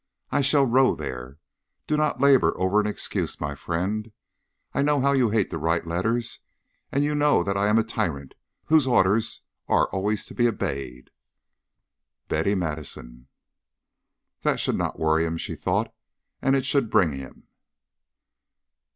I 0.31 0.41
shall 0.41 0.65
row 0.65 0.95
there. 0.95 1.37
Do 1.85 1.95
not 1.95 2.19
labour 2.19 2.59
over 2.59 2.79
an 2.81 2.87
excuse, 2.87 3.39
my 3.39 3.53
friend. 3.53 4.11
I 4.73 4.81
know 4.81 4.99
how 4.99 5.11
you 5.11 5.29
hate 5.29 5.51
to 5.51 5.59
write 5.59 5.85
letters, 5.85 6.39
and 6.91 7.03
you 7.03 7.13
know 7.13 7.43
that 7.43 7.55
I 7.55 7.67
am 7.67 7.77
a 7.77 7.83
tyrant 7.83 8.33
whose 8.65 8.87
orders 8.87 9.41
are 9.67 9.89
always 9.91 10.27
obeyed. 10.31 11.11
BETTY 12.29 12.55
MADISON. 12.55 13.27
"That 14.41 14.59
should 14.59 14.75
not 14.75 14.97
worry 14.97 15.23
him," 15.23 15.37
she 15.37 15.53
thought, 15.53 15.93
"and 16.41 16.55
it 16.55 16.65
should 16.65 16.89
bring 16.89 17.11
him." 17.11 17.43